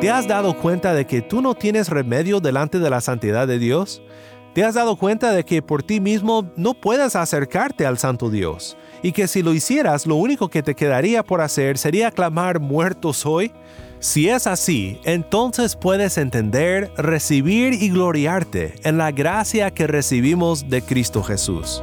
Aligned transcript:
¿Te 0.00 0.10
has 0.10 0.28
dado 0.28 0.56
cuenta 0.56 0.94
de 0.94 1.06
que 1.06 1.22
tú 1.22 1.40
no 1.40 1.54
tienes 1.54 1.88
remedio 1.88 2.40
delante 2.40 2.78
de 2.78 2.90
la 2.90 3.00
santidad 3.00 3.48
de 3.48 3.58
Dios? 3.58 4.02
¿Te 4.54 4.64
has 4.64 4.74
dado 4.74 4.96
cuenta 4.96 5.32
de 5.32 5.44
que 5.44 5.62
por 5.62 5.82
ti 5.82 6.00
mismo 6.00 6.50
no 6.56 6.74
puedes 6.74 7.16
acercarte 7.16 7.84
al 7.84 7.98
Santo 7.98 8.30
Dios? 8.30 8.76
Y 9.02 9.12
que 9.12 9.26
si 9.28 9.42
lo 9.42 9.52
hicieras, 9.52 10.06
lo 10.06 10.16
único 10.16 10.48
que 10.48 10.62
te 10.62 10.74
quedaría 10.74 11.22
por 11.22 11.40
hacer 11.40 11.76
sería 11.76 12.10
clamar 12.10 12.60
muerto 12.60 13.12
soy? 13.12 13.52
Si 13.98 14.28
es 14.28 14.46
así, 14.46 15.00
entonces 15.04 15.76
puedes 15.76 16.18
entender, 16.18 16.90
recibir 16.96 17.74
y 17.74 17.88
gloriarte 17.88 18.74
en 18.84 18.98
la 18.98 19.10
gracia 19.10 19.70
que 19.72 19.86
recibimos 19.86 20.68
de 20.68 20.82
Cristo 20.82 21.22
Jesús. 21.22 21.82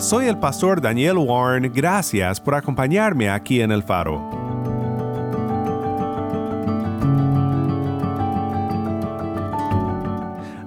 Soy 0.00 0.28
el 0.28 0.38
pastor 0.38 0.80
Daniel 0.80 1.18
Warren, 1.18 1.70
gracias 1.74 2.40
por 2.40 2.54
acompañarme 2.54 3.28
aquí 3.28 3.60
en 3.60 3.70
El 3.70 3.82
Faro. 3.82 4.18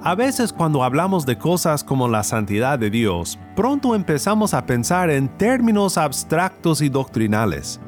A 0.04 0.14
veces 0.16 0.54
cuando 0.54 0.84
hablamos 0.84 1.26
de 1.26 1.36
cosas 1.36 1.84
como 1.84 2.08
la 2.08 2.22
santidad 2.22 2.78
de 2.78 2.92
Dios, 2.92 3.40
pronto 3.56 3.96
empezamos 3.96 4.54
a 4.54 4.68
pensar 4.68 5.10
en 5.10 5.28
términos 5.28 5.98
abstractos 5.98 6.82
y 6.82 6.90
doctrinales. 6.90 7.80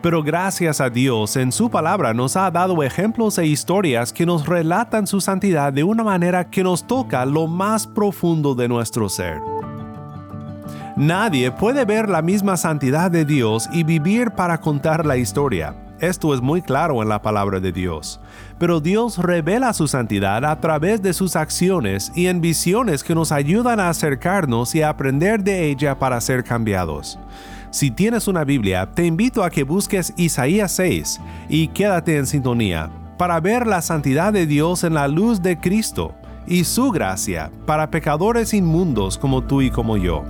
Pero 0.00 0.22
gracias 0.22 0.80
a 0.80 0.88
Dios 0.88 1.36
en 1.36 1.52
su 1.52 1.68
palabra 1.68 2.14
nos 2.14 2.34
ha 2.36 2.50
dado 2.50 2.82
ejemplos 2.82 3.36
e 3.36 3.46
historias 3.46 4.10
que 4.10 4.24
nos 4.24 4.46
relatan 4.46 5.06
su 5.06 5.20
santidad 5.20 5.70
de 5.70 5.84
una 5.84 6.02
manera 6.02 6.48
que 6.48 6.64
nos 6.64 6.86
toca 6.86 7.26
lo 7.26 7.46
más 7.46 7.86
profundo 7.86 8.54
de 8.54 8.68
nuestro 8.68 9.10
ser. 9.10 9.53
Nadie 10.96 11.50
puede 11.50 11.84
ver 11.84 12.08
la 12.08 12.22
misma 12.22 12.56
santidad 12.56 13.10
de 13.10 13.24
Dios 13.24 13.68
y 13.72 13.82
vivir 13.82 14.30
para 14.30 14.60
contar 14.60 15.04
la 15.04 15.16
historia. 15.16 15.74
Esto 15.98 16.32
es 16.32 16.40
muy 16.40 16.62
claro 16.62 17.02
en 17.02 17.08
la 17.08 17.20
palabra 17.20 17.58
de 17.58 17.72
Dios. 17.72 18.20
Pero 18.60 18.78
Dios 18.78 19.18
revela 19.18 19.72
su 19.72 19.88
santidad 19.88 20.44
a 20.44 20.60
través 20.60 21.02
de 21.02 21.12
sus 21.12 21.34
acciones 21.34 22.12
y 22.14 22.28
en 22.28 22.40
visiones 22.40 23.02
que 23.02 23.16
nos 23.16 23.32
ayudan 23.32 23.80
a 23.80 23.88
acercarnos 23.88 24.72
y 24.76 24.82
a 24.82 24.90
aprender 24.90 25.42
de 25.42 25.68
ella 25.68 25.98
para 25.98 26.20
ser 26.20 26.44
cambiados. 26.44 27.18
Si 27.72 27.90
tienes 27.90 28.28
una 28.28 28.44
Biblia, 28.44 28.88
te 28.94 29.04
invito 29.04 29.42
a 29.42 29.50
que 29.50 29.64
busques 29.64 30.14
Isaías 30.16 30.70
6 30.70 31.20
y 31.48 31.68
quédate 31.68 32.18
en 32.18 32.26
sintonía 32.26 32.88
para 33.18 33.40
ver 33.40 33.66
la 33.66 33.82
santidad 33.82 34.32
de 34.32 34.46
Dios 34.46 34.84
en 34.84 34.94
la 34.94 35.08
luz 35.08 35.42
de 35.42 35.58
Cristo 35.58 36.14
y 36.46 36.62
su 36.62 36.92
gracia 36.92 37.50
para 37.66 37.90
pecadores 37.90 38.54
inmundos 38.54 39.18
como 39.18 39.42
tú 39.42 39.60
y 39.60 39.70
como 39.70 39.96
yo. 39.96 40.22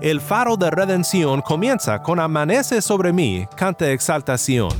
El 0.00 0.22
faro 0.22 0.56
de 0.56 0.70
redención 0.70 1.42
comienza 1.42 2.02
con 2.02 2.20
Amanece 2.20 2.80
sobre 2.80 3.12
mí, 3.12 3.46
canta 3.54 3.90
exaltación. 3.90 4.70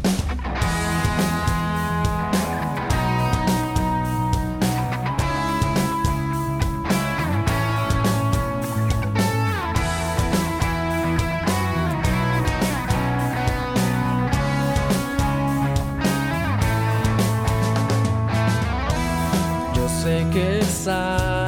Yo 19.74 19.88
sé 20.02 20.26
que 20.32 20.60
estás 20.60 21.39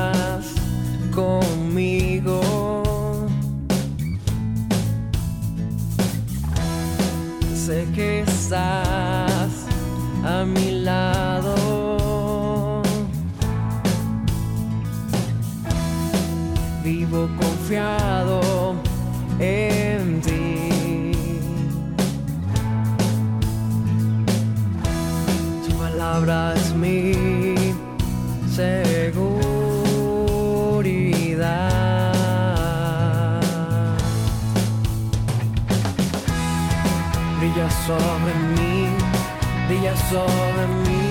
a 8.55 10.45
mi 10.47 10.83
lado. 10.83 11.55
Vivo 16.85 17.29
confiado 17.41 18.75
en 19.39 20.21
ti. 20.21 21.13
Tu 25.67 25.73
palabra 25.79 26.55
es 26.55 26.75
mi 26.75 27.15
seguridad. 28.55 29.63
Brilla 37.39 37.71
sobre 40.13 40.67
mí. 40.85 41.05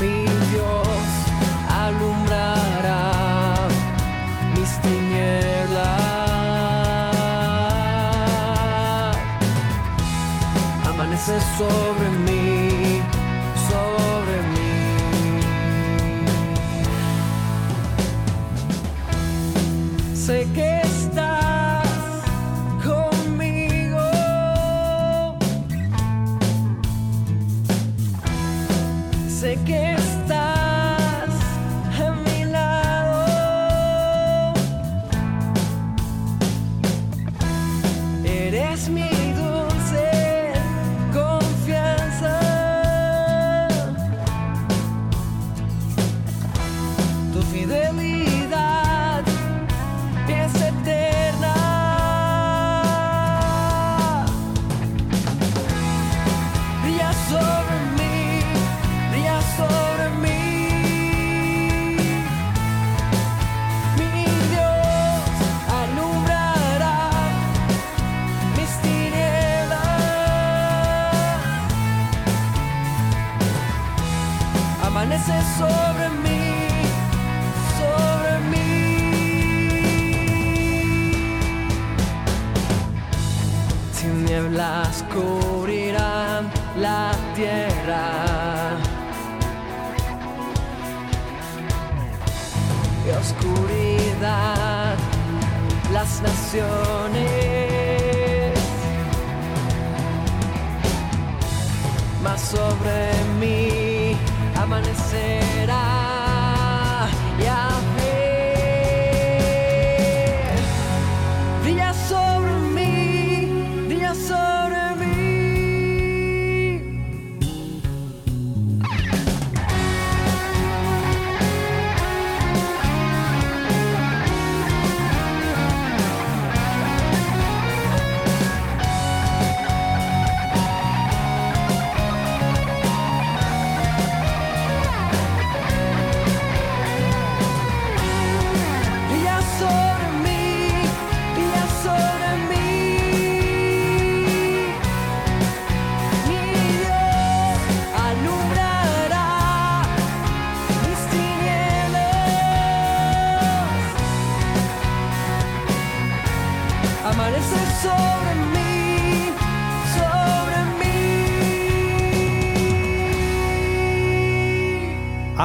Mi 0.00 0.16
Dios 0.50 1.06
alumbrará 1.84 3.06
mis 4.54 4.70
tinieblas. 4.82 5.94
Amanece 10.88 11.36
sobre 11.58 12.08
mí, 12.26 12.93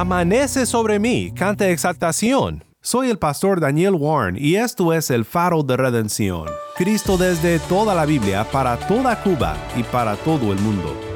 Amanece 0.00 0.64
sobre 0.64 0.98
mí, 0.98 1.30
canta 1.30 1.68
exaltación. 1.68 2.64
Soy 2.80 3.10
el 3.10 3.18
pastor 3.18 3.60
Daniel 3.60 3.92
Warren 3.92 4.34
y 4.38 4.54
esto 4.54 4.94
es 4.94 5.10
el 5.10 5.26
faro 5.26 5.62
de 5.62 5.76
redención. 5.76 6.46
Cristo 6.74 7.18
desde 7.18 7.58
toda 7.58 7.94
la 7.94 8.06
Biblia, 8.06 8.46
para 8.50 8.78
toda 8.78 9.22
Cuba 9.22 9.54
y 9.76 9.82
para 9.82 10.16
todo 10.16 10.54
el 10.54 10.58
mundo. 10.60 11.09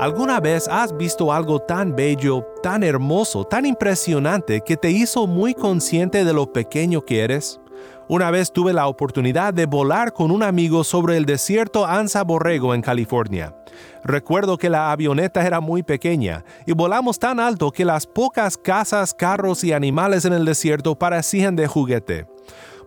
¿Alguna 0.00 0.40
vez 0.40 0.66
has 0.66 0.96
visto 0.96 1.30
algo 1.30 1.58
tan 1.58 1.94
bello, 1.94 2.42
tan 2.62 2.82
hermoso, 2.82 3.44
tan 3.44 3.66
impresionante 3.66 4.62
que 4.62 4.78
te 4.78 4.90
hizo 4.90 5.26
muy 5.26 5.52
consciente 5.52 6.24
de 6.24 6.32
lo 6.32 6.50
pequeño 6.50 7.04
que 7.04 7.20
eres? 7.20 7.60
Una 8.08 8.30
vez 8.30 8.50
tuve 8.50 8.72
la 8.72 8.86
oportunidad 8.86 9.52
de 9.52 9.66
volar 9.66 10.14
con 10.14 10.30
un 10.30 10.42
amigo 10.42 10.84
sobre 10.84 11.18
el 11.18 11.26
desierto 11.26 11.84
Anza 11.84 12.24
Borrego 12.24 12.74
en 12.74 12.80
California. 12.80 13.54
Recuerdo 14.02 14.56
que 14.56 14.70
la 14.70 14.90
avioneta 14.90 15.46
era 15.46 15.60
muy 15.60 15.82
pequeña 15.82 16.46
y 16.66 16.72
volamos 16.72 17.18
tan 17.18 17.38
alto 17.38 17.70
que 17.70 17.84
las 17.84 18.06
pocas 18.06 18.56
casas, 18.56 19.12
carros 19.12 19.62
y 19.64 19.74
animales 19.74 20.24
en 20.24 20.32
el 20.32 20.46
desierto 20.46 20.98
parecían 20.98 21.56
de 21.56 21.66
juguete. 21.66 22.26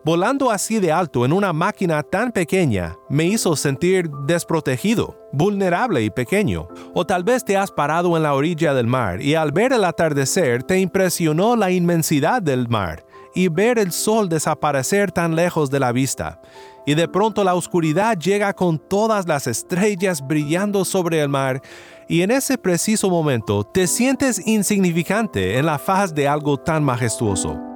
Volando 0.05 0.51
así 0.51 0.79
de 0.79 0.91
alto 0.91 1.23
en 1.23 1.31
una 1.31 1.53
máquina 1.53 2.03
tan 2.03 2.33
pequeña 2.33 2.97
me 3.09 3.23
hizo 3.23 3.55
sentir 3.55 4.09
desprotegido, 4.27 5.17
vulnerable 5.31 6.03
y 6.03 6.09
pequeño. 6.09 6.67
O 6.93 7.05
tal 7.05 7.23
vez 7.23 7.45
te 7.45 7.55
has 7.55 7.71
parado 7.71 8.17
en 8.17 8.23
la 8.23 8.33
orilla 8.33 8.73
del 8.73 8.85
mar 8.85 9.21
y 9.21 9.35
al 9.35 9.53
ver 9.53 9.71
el 9.71 9.85
atardecer 9.85 10.63
te 10.63 10.77
impresionó 10.77 11.55
la 11.55 11.71
inmensidad 11.71 12.41
del 12.41 12.67
mar 12.67 13.05
y 13.33 13.47
ver 13.47 13.79
el 13.79 13.93
sol 13.93 14.27
desaparecer 14.27 15.09
tan 15.09 15.37
lejos 15.37 15.71
de 15.71 15.79
la 15.79 15.93
vista. 15.93 16.41
Y 16.85 16.95
de 16.95 17.07
pronto 17.07 17.45
la 17.45 17.55
oscuridad 17.55 18.17
llega 18.17 18.51
con 18.51 18.79
todas 18.79 19.25
las 19.25 19.47
estrellas 19.47 20.21
brillando 20.21 20.83
sobre 20.83 21.21
el 21.21 21.29
mar 21.29 21.61
y 22.09 22.23
en 22.23 22.31
ese 22.31 22.57
preciso 22.57 23.09
momento 23.09 23.63
te 23.63 23.87
sientes 23.87 24.45
insignificante 24.45 25.57
en 25.57 25.65
la 25.65 25.79
faz 25.79 26.13
de 26.13 26.27
algo 26.27 26.57
tan 26.57 26.83
majestuoso. 26.83 27.72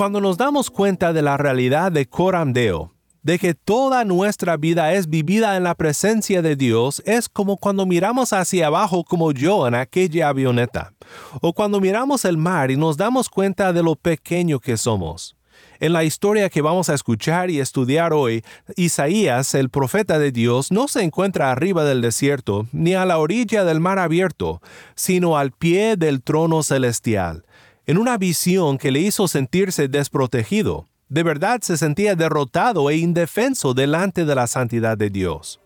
Cuando 0.00 0.22
nos 0.22 0.38
damos 0.38 0.70
cuenta 0.70 1.12
de 1.12 1.20
la 1.20 1.36
realidad 1.36 1.92
de 1.92 2.06
Coram 2.06 2.54
Deo, 2.54 2.94
de 3.22 3.38
que 3.38 3.52
toda 3.52 4.02
nuestra 4.06 4.56
vida 4.56 4.94
es 4.94 5.10
vivida 5.10 5.58
en 5.58 5.62
la 5.62 5.74
presencia 5.74 6.40
de 6.40 6.56
Dios, 6.56 7.02
es 7.04 7.28
como 7.28 7.58
cuando 7.58 7.84
miramos 7.84 8.32
hacia 8.32 8.68
abajo 8.68 9.04
como 9.04 9.32
yo 9.32 9.68
en 9.68 9.74
aquella 9.74 10.30
avioneta, 10.30 10.94
o 11.42 11.52
cuando 11.52 11.82
miramos 11.82 12.24
el 12.24 12.38
mar 12.38 12.70
y 12.70 12.78
nos 12.78 12.96
damos 12.96 13.28
cuenta 13.28 13.74
de 13.74 13.82
lo 13.82 13.94
pequeño 13.94 14.58
que 14.58 14.78
somos. 14.78 15.36
En 15.80 15.92
la 15.92 16.04
historia 16.04 16.48
que 16.48 16.62
vamos 16.62 16.88
a 16.88 16.94
escuchar 16.94 17.50
y 17.50 17.60
estudiar 17.60 18.14
hoy, 18.14 18.42
Isaías, 18.76 19.54
el 19.54 19.68
profeta 19.68 20.18
de 20.18 20.32
Dios, 20.32 20.72
no 20.72 20.88
se 20.88 21.02
encuentra 21.02 21.52
arriba 21.52 21.84
del 21.84 22.00
desierto 22.00 22.66
ni 22.72 22.94
a 22.94 23.04
la 23.04 23.18
orilla 23.18 23.64
del 23.64 23.80
mar 23.80 23.98
abierto, 23.98 24.62
sino 24.94 25.36
al 25.36 25.52
pie 25.52 25.96
del 25.96 26.22
trono 26.22 26.62
celestial, 26.62 27.44
en 27.86 27.98
una 27.98 28.18
visión 28.18 28.78
que 28.78 28.90
le 28.90 29.00
hizo 29.00 29.28
sentirse 29.28 29.88
desprotegido. 29.88 30.86
De 31.08 31.22
verdad 31.22 31.60
se 31.62 31.76
sentía 31.76 32.14
derrotado 32.14 32.88
e 32.90 32.96
indefenso 32.96 33.74
delante 33.74 34.24
de 34.24 34.34
la 34.34 34.46
santidad 34.46 34.96
de 34.96 35.10
Dios. 35.10 35.60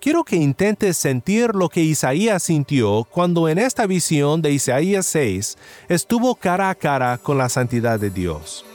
Quiero 0.00 0.22
que 0.22 0.36
intentes 0.36 0.98
sentir 0.98 1.54
lo 1.54 1.70
que 1.70 1.80
Isaías 1.80 2.42
sintió 2.42 3.04
cuando 3.10 3.48
en 3.48 3.58
esta 3.58 3.86
visión 3.86 4.42
de 4.42 4.52
Isaías 4.52 5.06
6 5.06 5.56
estuvo 5.88 6.34
cara 6.34 6.68
a 6.68 6.74
cara 6.74 7.16
con 7.16 7.38
la 7.38 7.48
santidad 7.48 7.98
de 7.98 8.10
Dios. 8.10 8.66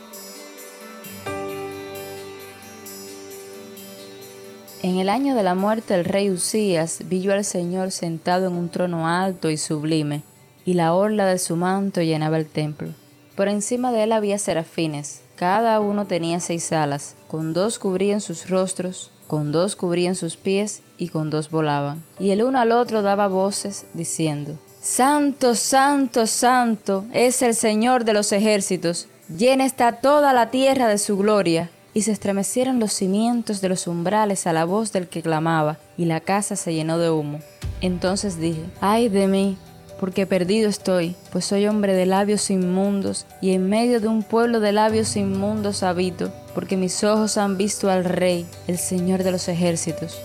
En 4.82 4.98
el 4.98 5.10
año 5.10 5.36
de 5.36 5.44
la 5.44 5.56
muerte 5.56 5.94
del 5.94 6.06
rey 6.06 6.32
Usías 6.32 7.04
vi 7.06 7.22
yo 7.22 7.34
al 7.34 7.44
Señor 7.44 7.92
sentado 7.92 8.48
en 8.48 8.54
un 8.54 8.70
trono 8.70 9.08
alto 9.08 9.52
y 9.52 9.58
sublime, 9.58 10.24
y 10.70 10.76
la 10.76 10.94
orla 10.94 11.26
de 11.26 11.40
su 11.40 11.56
manto 11.56 12.00
llenaba 12.00 12.38
el 12.38 12.46
templo. 12.46 12.90
Por 13.36 13.48
encima 13.48 13.92
de 13.92 14.04
él 14.04 14.12
había 14.12 14.38
serafines, 14.38 15.22
cada 15.36 15.80
uno 15.80 16.06
tenía 16.06 16.40
seis 16.40 16.72
alas, 16.72 17.16
con 17.28 17.54
dos 17.54 17.80
cubrían 17.80 18.22
sus 18.22 18.52
rostros, 18.52 19.10
con 19.26 19.52
dos 19.52 19.76
cubrían 19.76 20.14
sus 20.14 20.38
pies 20.38 20.84
y 21.00 21.08
con 21.08 21.32
dos 21.32 21.50
volaban. 21.50 22.04
Y 22.20 22.30
el 22.30 22.44
uno 22.44 22.60
al 22.60 22.72
otro 22.72 23.02
daba 23.02 23.28
voces 23.28 23.88
diciendo, 23.96 24.60
Santo, 24.80 25.56
santo, 25.56 26.28
santo 26.28 27.04
es 27.14 27.42
el 27.42 27.56
Señor 27.56 28.06
de 28.06 28.14
los 28.14 28.32
ejércitos, 28.32 29.08
llena 29.36 29.66
está 29.66 29.94
toda 29.94 30.34
la 30.34 30.52
tierra 30.52 30.88
de 30.88 31.00
su 31.00 31.18
gloria. 31.18 31.72
Y 31.96 32.04
se 32.04 32.12
estremecieron 32.12 32.80
los 32.80 32.94
cimientos 32.94 33.62
de 33.62 33.70
los 33.70 33.88
umbrales 33.88 34.46
a 34.46 34.54
la 34.54 34.66
voz 34.66 34.92
del 34.92 35.08
que 35.08 35.24
clamaba, 35.24 35.80
y 35.98 36.06
la 36.06 36.20
casa 36.20 36.56
se 36.56 36.76
llenó 36.76 37.00
de 37.00 37.10
humo. 37.10 37.40
Entonces 37.82 38.40
dije, 38.40 38.64
ay 38.80 39.10
de 39.10 39.26
mí, 39.26 39.58
porque 40.00 40.26
perdido 40.26 40.70
estoy, 40.70 41.16
pues 41.32 41.46
soy 41.46 41.68
hombre 41.68 41.94
de 41.94 42.06
labios 42.06 42.50
inmundos, 42.50 43.26
y 43.42 43.52
en 43.52 43.70
medio 43.70 44.00
de 44.00 44.08
un 44.08 44.24
pueblo 44.24 44.60
de 44.60 44.72
labios 44.72 45.16
inmundos 45.16 45.84
habito, 45.84 46.32
porque 46.56 46.78
mis 46.78 47.04
ojos 47.04 47.38
han 47.38 47.58
visto 47.58 47.90
al 47.90 48.06
Rey, 48.06 48.46
el 48.68 48.78
Señor 48.78 49.24
de 49.24 49.32
los 49.32 49.48
ejércitos. 49.48 50.20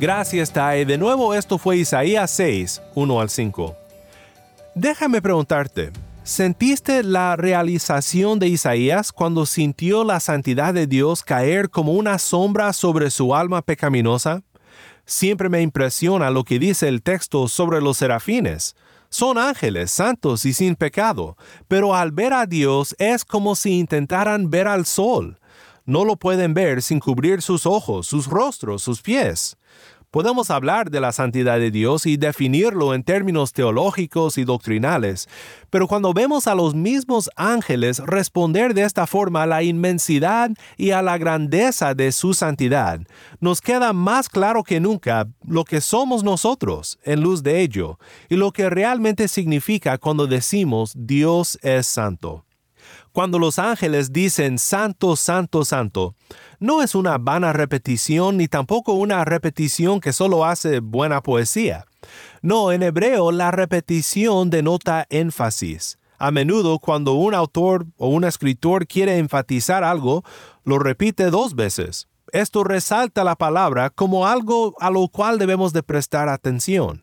Gracias, 0.00 0.50
Tai. 0.50 0.86
De 0.86 0.96
nuevo, 0.96 1.34
esto 1.34 1.58
fue 1.58 1.76
Isaías 1.76 2.30
6, 2.30 2.80
1 2.94 3.20
al 3.20 3.28
5. 3.28 3.76
Déjame 4.74 5.20
preguntarte, 5.20 5.90
¿sentiste 6.22 7.02
la 7.02 7.36
realización 7.36 8.38
de 8.38 8.48
Isaías 8.48 9.12
cuando 9.12 9.44
sintió 9.44 10.02
la 10.04 10.18
santidad 10.20 10.72
de 10.72 10.86
Dios 10.86 11.22
caer 11.22 11.68
como 11.68 11.92
una 11.92 12.18
sombra 12.18 12.72
sobre 12.72 13.10
su 13.10 13.34
alma 13.34 13.60
pecaminosa? 13.60 14.42
Siempre 15.10 15.48
me 15.48 15.60
impresiona 15.60 16.30
lo 16.30 16.44
que 16.44 16.60
dice 16.60 16.86
el 16.86 17.02
texto 17.02 17.48
sobre 17.48 17.80
los 17.80 17.96
serafines. 17.96 18.76
Son 19.08 19.38
ángeles 19.38 19.90
santos 19.90 20.46
y 20.46 20.52
sin 20.52 20.76
pecado, 20.76 21.36
pero 21.66 21.96
al 21.96 22.12
ver 22.12 22.32
a 22.32 22.46
Dios 22.46 22.94
es 22.96 23.24
como 23.24 23.56
si 23.56 23.80
intentaran 23.80 24.50
ver 24.50 24.68
al 24.68 24.86
sol. 24.86 25.40
No 25.84 26.04
lo 26.04 26.14
pueden 26.14 26.54
ver 26.54 26.80
sin 26.80 27.00
cubrir 27.00 27.42
sus 27.42 27.66
ojos, 27.66 28.06
sus 28.06 28.28
rostros, 28.28 28.84
sus 28.84 29.02
pies. 29.02 29.56
Podemos 30.10 30.50
hablar 30.50 30.90
de 30.90 31.00
la 31.00 31.12
santidad 31.12 31.60
de 31.60 31.70
Dios 31.70 32.04
y 32.04 32.16
definirlo 32.16 32.94
en 32.94 33.04
términos 33.04 33.52
teológicos 33.52 34.38
y 34.38 34.44
doctrinales, 34.44 35.28
pero 35.70 35.86
cuando 35.86 36.12
vemos 36.12 36.48
a 36.48 36.56
los 36.56 36.74
mismos 36.74 37.30
ángeles 37.36 38.00
responder 38.00 38.74
de 38.74 38.82
esta 38.82 39.06
forma 39.06 39.44
a 39.44 39.46
la 39.46 39.62
inmensidad 39.62 40.50
y 40.76 40.90
a 40.90 41.02
la 41.02 41.16
grandeza 41.16 41.94
de 41.94 42.10
su 42.10 42.34
santidad, 42.34 43.00
nos 43.38 43.60
queda 43.60 43.92
más 43.92 44.28
claro 44.28 44.64
que 44.64 44.80
nunca 44.80 45.28
lo 45.46 45.62
que 45.64 45.80
somos 45.80 46.24
nosotros 46.24 46.98
en 47.04 47.20
luz 47.20 47.44
de 47.44 47.60
ello 47.60 48.00
y 48.28 48.34
lo 48.34 48.50
que 48.50 48.68
realmente 48.68 49.28
significa 49.28 49.96
cuando 49.96 50.26
decimos 50.26 50.92
Dios 50.96 51.56
es 51.62 51.86
santo. 51.86 52.44
Cuando 53.12 53.38
los 53.38 53.58
ángeles 53.58 54.12
dicen 54.12 54.58
Santo, 54.58 55.16
Santo, 55.16 55.64
Santo, 55.64 56.14
no 56.58 56.82
es 56.82 56.94
una 56.94 57.18
vana 57.18 57.52
repetición 57.52 58.36
ni 58.36 58.48
tampoco 58.48 58.92
una 58.92 59.24
repetición 59.24 60.00
que 60.00 60.12
solo 60.12 60.44
hace 60.44 60.80
buena 60.80 61.22
poesía. 61.22 61.86
No, 62.42 62.72
en 62.72 62.82
hebreo 62.82 63.32
la 63.32 63.50
repetición 63.50 64.50
denota 64.50 65.06
énfasis. 65.10 65.98
A 66.18 66.30
menudo 66.30 66.78
cuando 66.78 67.14
un 67.14 67.34
autor 67.34 67.86
o 67.96 68.08
un 68.08 68.24
escritor 68.24 68.86
quiere 68.86 69.16
enfatizar 69.18 69.84
algo, 69.84 70.22
lo 70.64 70.78
repite 70.78 71.30
dos 71.30 71.54
veces. 71.54 72.08
Esto 72.32 72.62
resalta 72.62 73.24
la 73.24 73.36
palabra 73.36 73.90
como 73.90 74.26
algo 74.26 74.76
a 74.80 74.90
lo 74.90 75.08
cual 75.08 75.38
debemos 75.38 75.72
de 75.72 75.82
prestar 75.82 76.28
atención. 76.28 77.02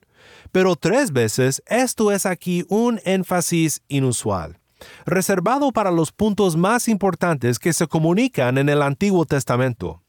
Pero 0.51 0.75
tres 0.75 1.11
veces 1.11 1.61
esto 1.67 2.11
es 2.11 2.25
aquí 2.25 2.63
un 2.69 2.99
énfasis 3.03 3.81
inusual, 3.87 4.59
reservado 5.05 5.71
para 5.71 5.91
los 5.91 6.11
puntos 6.11 6.55
más 6.55 6.87
importantes 6.87 7.59
que 7.59 7.73
se 7.73 7.87
comunican 7.87 8.57
en 8.57 8.69
el 8.69 8.81
Antiguo 8.81 9.25
Testamento. 9.25 10.01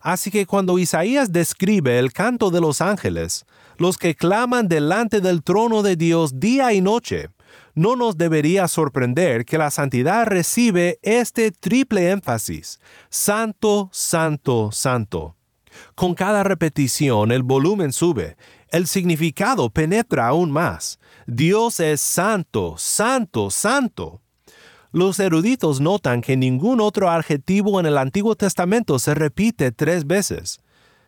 Así 0.00 0.30
que 0.30 0.46
cuando 0.46 0.78
Isaías 0.78 1.32
describe 1.32 1.98
el 1.98 2.12
canto 2.12 2.50
de 2.50 2.60
los 2.60 2.80
ángeles, 2.80 3.44
los 3.78 3.98
que 3.98 4.14
claman 4.14 4.68
delante 4.68 5.20
del 5.20 5.42
trono 5.42 5.82
de 5.82 5.96
Dios 5.96 6.38
día 6.38 6.72
y 6.72 6.80
noche, 6.80 7.28
no 7.74 7.94
nos 7.94 8.16
debería 8.16 8.68
sorprender 8.68 9.44
que 9.44 9.58
la 9.58 9.70
santidad 9.70 10.26
recibe 10.26 10.98
este 11.02 11.50
triple 11.50 12.10
énfasis, 12.10 12.80
santo, 13.10 13.90
santo, 13.92 14.70
santo. 14.72 15.35
Con 15.94 16.14
cada 16.14 16.42
repetición 16.42 17.32
el 17.32 17.42
volumen 17.42 17.92
sube, 17.92 18.36
el 18.70 18.86
significado 18.86 19.70
penetra 19.70 20.28
aún 20.28 20.50
más. 20.50 20.98
Dios 21.26 21.80
es 21.80 22.00
santo, 22.00 22.74
santo, 22.78 23.50
santo. 23.50 24.20
Los 24.92 25.18
eruditos 25.20 25.80
notan 25.80 26.22
que 26.22 26.36
ningún 26.36 26.80
otro 26.80 27.10
adjetivo 27.10 27.80
en 27.80 27.86
el 27.86 27.98
Antiguo 27.98 28.34
Testamento 28.34 28.98
se 28.98 29.14
repite 29.14 29.72
tres 29.72 30.06
veces. 30.06 30.60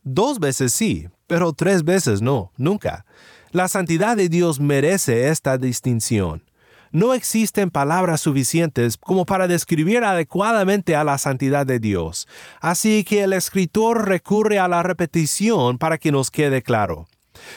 Dos 0.02 0.40
veces 0.40 0.72
sí, 0.72 1.08
pero 1.26 1.52
tres 1.52 1.84
veces 1.84 2.20
no, 2.20 2.52
nunca. 2.56 3.06
La 3.50 3.68
santidad 3.68 4.16
de 4.16 4.28
Dios 4.28 4.60
merece 4.60 5.28
esta 5.28 5.56
distinción. 5.56 6.47
No 6.90 7.14
existen 7.14 7.70
palabras 7.70 8.20
suficientes 8.20 8.96
como 8.96 9.26
para 9.26 9.46
describir 9.46 10.04
adecuadamente 10.04 10.96
a 10.96 11.04
la 11.04 11.18
santidad 11.18 11.66
de 11.66 11.78
Dios, 11.78 12.26
así 12.60 13.04
que 13.04 13.22
el 13.24 13.32
escritor 13.32 14.08
recurre 14.08 14.58
a 14.58 14.68
la 14.68 14.82
repetición 14.82 15.78
para 15.78 15.98
que 15.98 16.12
nos 16.12 16.30
quede 16.30 16.62
claro. 16.62 17.06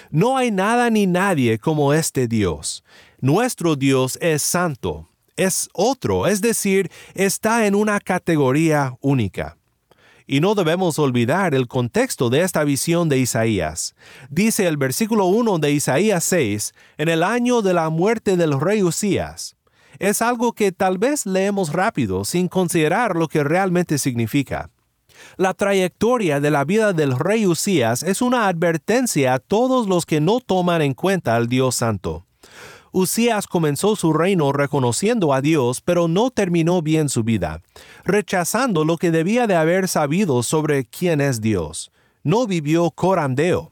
No 0.09 0.37
hay 0.37 0.51
nada 0.51 0.89
ni 0.89 1.07
nadie 1.07 1.59
como 1.59 1.93
este 1.93 2.27
Dios. 2.27 2.83
Nuestro 3.19 3.75
Dios 3.75 4.17
es 4.21 4.41
santo, 4.41 5.09
es 5.37 5.69
otro, 5.73 6.27
es 6.27 6.41
decir, 6.41 6.91
está 7.13 7.65
en 7.65 7.75
una 7.75 7.99
categoría 7.99 8.95
única. 9.01 9.57
Y 10.31 10.39
no 10.39 10.55
debemos 10.55 10.97
olvidar 10.97 11.53
el 11.53 11.67
contexto 11.67 12.29
de 12.29 12.39
esta 12.39 12.63
visión 12.63 13.09
de 13.09 13.17
Isaías. 13.17 13.95
Dice 14.29 14.65
el 14.65 14.77
versículo 14.77 15.25
1 15.25 15.59
de 15.59 15.73
Isaías 15.73 16.23
6, 16.23 16.73
en 16.97 17.09
el 17.09 17.21
año 17.21 17.61
de 17.61 17.73
la 17.73 17.89
muerte 17.89 18.37
del 18.37 18.57
rey 18.57 18.81
Usías. 18.81 19.57
Es 19.99 20.21
algo 20.21 20.53
que 20.53 20.71
tal 20.71 20.97
vez 20.97 21.25
leemos 21.25 21.73
rápido 21.73 22.23
sin 22.23 22.47
considerar 22.47 23.17
lo 23.17 23.27
que 23.27 23.43
realmente 23.43 23.97
significa. 23.97 24.69
La 25.35 25.53
trayectoria 25.53 26.39
de 26.39 26.49
la 26.49 26.63
vida 26.63 26.93
del 26.93 27.19
rey 27.19 27.45
Usías 27.45 28.01
es 28.01 28.21
una 28.21 28.47
advertencia 28.47 29.33
a 29.33 29.39
todos 29.39 29.89
los 29.89 30.05
que 30.05 30.21
no 30.21 30.39
toman 30.39 30.81
en 30.81 30.93
cuenta 30.93 31.35
al 31.35 31.49
Dios 31.49 31.75
Santo. 31.75 32.25
Usías 32.91 33.47
comenzó 33.47 33.95
su 33.95 34.11
reino 34.11 34.51
reconociendo 34.51 35.33
a 35.33 35.41
Dios, 35.41 35.81
pero 35.81 36.07
no 36.07 36.29
terminó 36.29 36.81
bien 36.81 37.07
su 37.07 37.23
vida, 37.23 37.61
rechazando 38.03 38.83
lo 38.83 38.97
que 38.97 39.11
debía 39.11 39.47
de 39.47 39.55
haber 39.55 39.87
sabido 39.87 40.43
sobre 40.43 40.85
quién 40.85 41.21
es 41.21 41.39
Dios. 41.39 41.91
No 42.23 42.47
vivió 42.47 42.91
corandeo. 42.91 43.71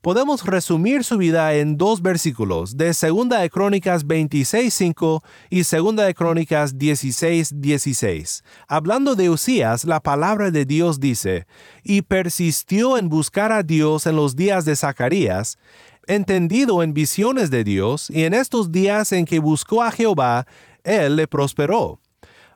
Podemos 0.00 0.44
resumir 0.44 1.04
su 1.04 1.18
vida 1.18 1.54
en 1.54 1.76
dos 1.76 2.02
versículos 2.02 2.76
de 2.76 2.86
2 2.86 3.28
de 3.28 3.50
Crónicas 3.50 4.06
26.5 4.06 5.22
y 5.50 5.62
2 5.62 5.96
de 5.96 6.14
Crónicas 6.14 6.76
16.16. 6.76 8.42
Hablando 8.66 9.14
de 9.14 9.30
Usías, 9.30 9.84
la 9.84 10.00
palabra 10.00 10.50
de 10.50 10.64
Dios 10.64 11.00
dice, 11.00 11.46
y 11.82 12.02
persistió 12.02 12.98
en 12.98 13.08
buscar 13.08 13.52
a 13.52 13.62
Dios 13.62 14.06
en 14.06 14.16
los 14.16 14.36
días 14.36 14.64
de 14.64 14.76
Zacarías, 14.76 15.58
entendido 16.08 16.82
en 16.82 16.94
visiones 16.94 17.50
de 17.50 17.62
Dios, 17.62 18.10
y 18.10 18.24
en 18.24 18.34
estos 18.34 18.72
días 18.72 19.12
en 19.12 19.24
que 19.24 19.38
buscó 19.38 19.82
a 19.82 19.92
Jehová, 19.92 20.46
él 20.82 21.14
le 21.14 21.28
prosperó. 21.28 22.00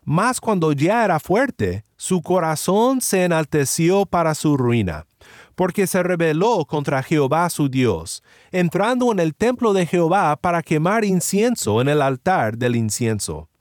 Mas 0.05 0.41
cuando 0.41 0.73
ya 0.73 1.05
era 1.05 1.21
fuerte, 1.21 1.85
su 1.97 2.23
corazón 2.23 3.01
se 3.01 3.25
enalteció 3.25 4.07
para 4.07 4.35
su 4.35 4.57
ruina, 4.57 5.07
porque 5.55 5.87
se 5.87 6.03
rebeló 6.03 6.65
contra 6.65 7.03
Jehová 7.05 7.49
su 7.51 7.69
Dios, 7.69 8.25
entrando 8.51 9.13
en 9.13 9.21
el 9.21 9.37
templo 9.37 9.73
de 9.73 9.87
Jehová 9.87 10.37
para 10.37 10.63
quemar 10.63 11.05
incienso 11.05 11.81
en 11.81 11.89
el 11.89 12.03
altar 12.03 12.59
del 12.59 12.75
incienso 12.75 13.52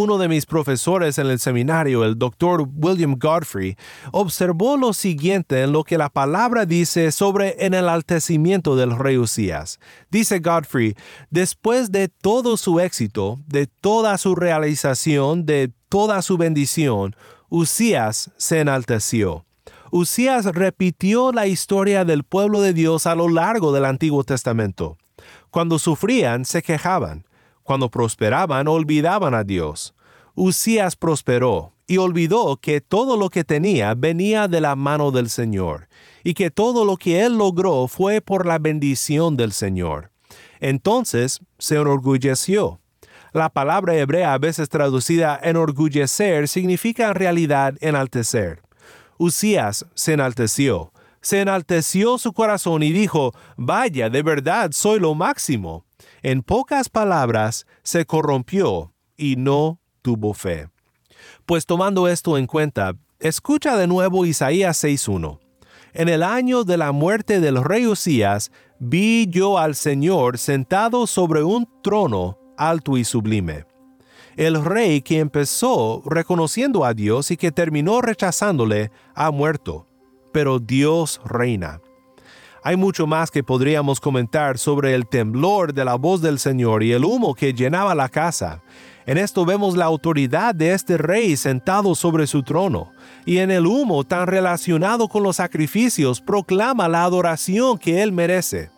uno 0.00 0.16
de 0.16 0.28
mis 0.28 0.46
profesores 0.46 1.18
en 1.18 1.26
el 1.26 1.38
seminario, 1.38 2.04
el 2.04 2.18
doctor 2.18 2.66
William 2.74 3.16
Godfrey, 3.18 3.76
observó 4.12 4.76
lo 4.76 4.92
siguiente 4.92 5.62
en 5.62 5.72
lo 5.72 5.84
que 5.84 5.98
la 5.98 6.08
palabra 6.08 6.64
dice 6.64 7.12
sobre 7.12 7.50
el 7.58 7.74
enaltecimiento 7.74 8.76
del 8.76 8.96
rey 8.98 9.18
Usías. 9.18 9.78
Dice 10.10 10.38
Godfrey, 10.38 10.94
después 11.28 11.92
de 11.92 12.08
todo 12.08 12.56
su 12.56 12.80
éxito, 12.80 13.38
de 13.46 13.66
toda 13.66 14.16
su 14.16 14.34
realización, 14.34 15.44
de 15.44 15.70
toda 15.90 16.22
su 16.22 16.38
bendición, 16.38 17.14
Usías 17.50 18.30
se 18.38 18.60
enalteció. 18.60 19.44
Usías 19.90 20.46
repitió 20.46 21.32
la 21.32 21.46
historia 21.46 22.04
del 22.04 22.24
pueblo 22.24 22.62
de 22.62 22.72
Dios 22.72 23.06
a 23.06 23.14
lo 23.14 23.28
largo 23.28 23.72
del 23.72 23.84
Antiguo 23.84 24.24
Testamento. 24.24 24.96
Cuando 25.50 25.78
sufrían, 25.78 26.44
se 26.44 26.62
quejaban. 26.62 27.24
Cuando 27.70 27.88
prosperaban, 27.88 28.66
olvidaban 28.66 29.32
a 29.32 29.44
Dios. 29.44 29.94
Usías 30.34 30.96
prosperó 30.96 31.72
y 31.86 31.98
olvidó 31.98 32.56
que 32.56 32.80
todo 32.80 33.16
lo 33.16 33.30
que 33.30 33.44
tenía 33.44 33.94
venía 33.94 34.48
de 34.48 34.60
la 34.60 34.74
mano 34.74 35.12
del 35.12 35.30
Señor, 35.30 35.86
y 36.24 36.34
que 36.34 36.50
todo 36.50 36.84
lo 36.84 36.96
que 36.96 37.24
él 37.24 37.38
logró 37.38 37.86
fue 37.86 38.20
por 38.22 38.44
la 38.44 38.58
bendición 38.58 39.36
del 39.36 39.52
Señor. 39.52 40.10
Entonces 40.58 41.38
se 41.60 41.76
enorgulleció. 41.76 42.80
La 43.32 43.50
palabra 43.50 43.94
hebrea 43.94 44.34
a 44.34 44.38
veces 44.38 44.68
traducida 44.68 45.38
enorgullecer 45.40 46.48
significa 46.48 47.06
en 47.06 47.14
realidad 47.14 47.74
enaltecer. 47.80 48.62
Usías 49.16 49.86
se 49.94 50.14
enalteció, 50.14 50.92
se 51.20 51.40
enalteció 51.40 52.18
su 52.18 52.32
corazón 52.32 52.82
y 52.82 52.90
dijo, 52.90 53.32
Vaya, 53.56 54.10
de 54.10 54.24
verdad 54.24 54.72
soy 54.72 54.98
lo 54.98 55.14
máximo. 55.14 55.84
En 56.22 56.42
pocas 56.42 56.88
palabras, 56.88 57.66
se 57.82 58.04
corrompió 58.04 58.92
y 59.16 59.36
no 59.36 59.80
tuvo 60.02 60.34
fe. 60.34 60.68
Pues 61.46 61.66
tomando 61.66 62.08
esto 62.08 62.36
en 62.36 62.46
cuenta, 62.46 62.94
escucha 63.18 63.76
de 63.76 63.86
nuevo 63.86 64.26
Isaías 64.26 64.82
6.1. 64.84 65.38
En 65.92 66.08
el 66.08 66.22
año 66.22 66.64
de 66.64 66.76
la 66.76 66.92
muerte 66.92 67.40
del 67.40 67.62
rey 67.62 67.86
Usías, 67.86 68.52
vi 68.78 69.26
yo 69.28 69.58
al 69.58 69.74
Señor 69.74 70.38
sentado 70.38 71.06
sobre 71.06 71.42
un 71.42 71.68
trono 71.82 72.38
alto 72.56 72.96
y 72.96 73.04
sublime. 73.04 73.64
El 74.36 74.64
rey 74.64 75.00
que 75.00 75.18
empezó 75.18 76.02
reconociendo 76.04 76.84
a 76.84 76.94
Dios 76.94 77.30
y 77.30 77.36
que 77.36 77.50
terminó 77.50 78.00
rechazándole, 78.00 78.90
ha 79.14 79.30
muerto, 79.30 79.86
pero 80.32 80.60
Dios 80.60 81.20
reina. 81.24 81.80
Hay 82.62 82.76
mucho 82.76 83.06
más 83.06 83.30
que 83.30 83.42
podríamos 83.42 84.00
comentar 84.00 84.58
sobre 84.58 84.94
el 84.94 85.06
temblor 85.06 85.72
de 85.72 85.84
la 85.84 85.94
voz 85.94 86.20
del 86.20 86.38
Señor 86.38 86.82
y 86.82 86.92
el 86.92 87.04
humo 87.04 87.34
que 87.34 87.54
llenaba 87.54 87.94
la 87.94 88.10
casa. 88.10 88.62
En 89.06 89.16
esto 89.16 89.46
vemos 89.46 89.76
la 89.76 89.86
autoridad 89.86 90.54
de 90.54 90.74
este 90.74 90.98
rey 90.98 91.36
sentado 91.38 91.94
sobre 91.94 92.26
su 92.26 92.42
trono, 92.42 92.92
y 93.24 93.38
en 93.38 93.50
el 93.50 93.66
humo 93.66 94.04
tan 94.04 94.26
relacionado 94.26 95.08
con 95.08 95.22
los 95.22 95.36
sacrificios 95.36 96.20
proclama 96.20 96.86
la 96.86 97.04
adoración 97.04 97.78
que 97.78 98.02
él 98.02 98.12
merece. 98.12 98.70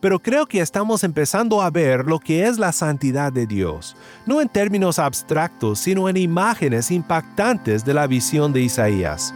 Pero 0.00 0.20
creo 0.20 0.44
que 0.44 0.60
estamos 0.60 1.02
empezando 1.02 1.62
a 1.62 1.70
ver 1.70 2.04
lo 2.04 2.20
que 2.20 2.46
es 2.46 2.58
la 2.58 2.72
santidad 2.72 3.32
de 3.32 3.46
Dios, 3.46 3.96
no 4.26 4.42
en 4.42 4.50
términos 4.50 4.98
abstractos, 4.98 5.78
sino 5.78 6.10
en 6.10 6.18
imágenes 6.18 6.90
impactantes 6.90 7.86
de 7.86 7.94
la 7.94 8.06
visión 8.06 8.52
de 8.52 8.60
Isaías. 8.60 9.32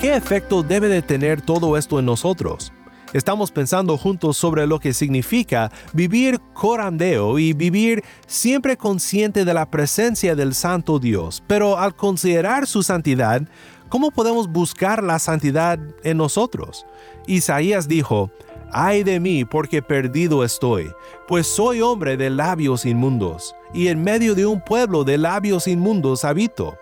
¿Qué 0.00 0.16
efecto 0.16 0.62
debe 0.62 0.88
de 0.88 1.02
tener 1.02 1.42
todo 1.42 1.76
esto 1.76 1.98
en 1.98 2.06
nosotros? 2.06 2.72
Estamos 3.12 3.50
pensando 3.50 3.98
juntos 3.98 4.38
sobre 4.38 4.66
lo 4.66 4.80
que 4.80 4.94
significa 4.94 5.70
vivir 5.92 6.40
corandeo 6.54 7.38
y 7.38 7.52
vivir 7.52 8.02
siempre 8.26 8.78
consciente 8.78 9.44
de 9.44 9.52
la 9.52 9.70
presencia 9.70 10.34
del 10.34 10.54
Santo 10.54 10.98
Dios, 10.98 11.42
pero 11.46 11.78
al 11.78 11.94
considerar 11.94 12.66
su 12.66 12.82
santidad, 12.82 13.42
¿cómo 13.90 14.10
podemos 14.10 14.48
buscar 14.48 15.04
la 15.04 15.18
santidad 15.18 15.78
en 16.02 16.16
nosotros? 16.16 16.86
Isaías 17.26 17.86
dijo, 17.86 18.30
Ay 18.72 19.02
de 19.02 19.20
mí, 19.20 19.44
porque 19.44 19.82
perdido 19.82 20.44
estoy, 20.44 20.90
pues 21.28 21.46
soy 21.46 21.82
hombre 21.82 22.16
de 22.16 22.30
labios 22.30 22.86
inmundos, 22.86 23.54
y 23.74 23.88
en 23.88 24.02
medio 24.02 24.34
de 24.34 24.46
un 24.46 24.62
pueblo 24.64 25.04
de 25.04 25.18
labios 25.18 25.68
inmundos 25.68 26.24
habito, 26.24 26.78